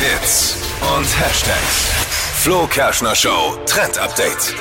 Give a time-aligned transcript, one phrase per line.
[0.00, 0.56] Hits
[0.96, 1.90] und Hashtags.
[2.42, 4.54] Flo Kerschner Show Trend Update.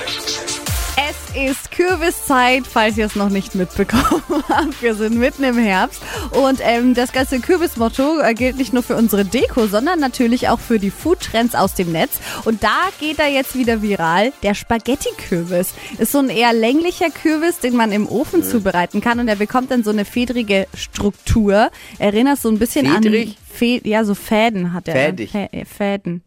[0.97, 4.81] Es ist Kürbiszeit, falls ihr es noch nicht mitbekommen habt.
[4.81, 8.95] Wir sind mitten im Herbst und ähm, das ganze Kürbismotto äh, gilt nicht nur für
[8.95, 12.13] unsere Deko, sondern natürlich auch für die Foodtrends aus dem Netz.
[12.45, 14.33] Und da geht er jetzt wieder viral.
[14.41, 19.27] Der Spaghetti-Kürbis ist so ein eher länglicher Kürbis, den man im Ofen zubereiten kann und
[19.27, 21.69] er bekommt dann so eine fedrige Struktur.
[21.99, 23.27] Erinnert so ein bisschen Fedrig?
[23.29, 24.93] an Fä ja so Fäden hat er.
[24.93, 25.29] Fädig.
[25.29, 26.21] Fä äh, Fäden.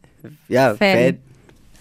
[0.48, 1.29] Ja, Fäden.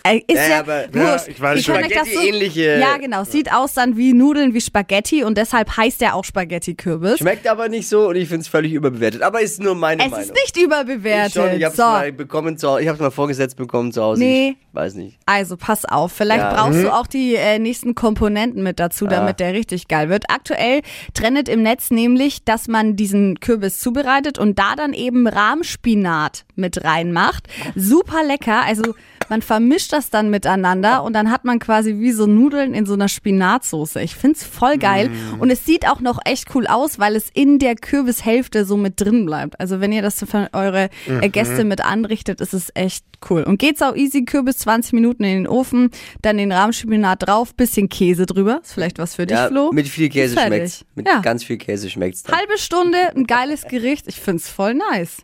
[0.09, 1.27] Äh, Ist Ja, ja, aber- wurscht.
[1.27, 1.76] Ja, ich weiß schon.
[1.76, 3.23] das so- Spaghetti-ähnliche- Ja, genau.
[3.23, 7.20] Sieht aus dann wie Nudeln, wie Spaghetti und deshalb heißt er auch Spaghetti-Kürbis.
[7.20, 9.22] Schmeckt aber nicht so und ich finde es völlig überbewertet.
[9.22, 10.26] Aber ist nur meine Es Meinung.
[10.26, 11.34] ist nicht Ich überbewertet.
[11.34, 12.81] schon, ich hab's so, mal bekommen zu Hause.
[12.81, 14.22] Ich hab's mal vorgesetzt bekommen zu Hause.
[14.22, 14.55] Nee.
[14.72, 15.17] Ich weiß nicht.
[15.26, 16.12] also pass auf.
[16.12, 16.53] Vielleicht Ja.
[16.53, 20.26] brauchst du auch die äh, nächsten Komponenten mit dazu, damit der richtig geil wird.
[20.30, 20.81] Aktuell
[21.16, 26.84] trendet im Netz nämlich, dass man diesen Kürbis zubereitet und da dann eben Rahmspinat mit
[26.84, 27.48] reinmacht.
[27.76, 28.62] Super lecker.
[28.66, 28.94] Also
[29.30, 32.94] man vermischt das dann miteinander und dann hat man quasi wie so Nudeln in so
[32.94, 34.02] einer Spinatsoße.
[34.02, 37.59] Ich find's voll geil und es sieht auch noch echt cool aus, weil es in
[37.59, 39.59] der Kürbishälfte so mit drin bleibt.
[39.59, 43.44] Also wenn ihr das für eure äh, Gäste mit anrichtet, ist es echt cool.
[43.44, 45.89] Und geht's auch easy, Kürbis 20 Minuten in den Ofen,
[46.22, 48.61] dann den Rahmspinat drauf, bisschen Käse drüber.
[48.63, 49.72] Ist vielleicht was für dich, Ja, Flo?
[49.73, 50.85] mit viel Käse schmeckt's.
[50.95, 51.19] Mit Ja.
[51.19, 52.38] ganz viel Käse schmeckt's dann.
[52.38, 54.05] Halbe Stunde, ein geiles Gericht.
[54.07, 55.17] Ich find's voll nice.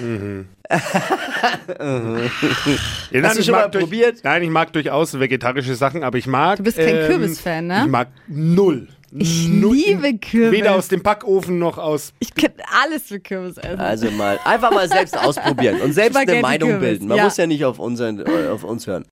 [3.10, 4.20] Ja, Hast du ich schon mag mal durch- probiert?
[4.24, 6.56] Nein, ich mag durchaus vegetarische Sachen, aber ich mag.
[6.58, 7.82] Du bist kein Kürbisfan, ne?
[7.84, 8.88] Ich mag null.
[9.14, 9.76] Ich null.
[9.76, 10.52] liebe Kürbis.
[10.58, 12.14] Weder aus dem Backofen noch aus.
[12.20, 13.78] Ich kann alles für Kürbis essen.
[13.78, 17.08] Also mal einfach mal selbst ausprobieren und selbst eine Meinung Kürbis, bilden.
[17.08, 17.24] Man ja.
[17.24, 19.04] muss ja nicht auf, unseren, äh, auf uns hören.